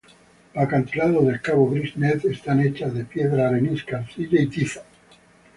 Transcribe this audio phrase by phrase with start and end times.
[0.55, 4.81] Los acantilados del cabo Gris Nez están hechos de piedra arenisca, arcilla y tiza.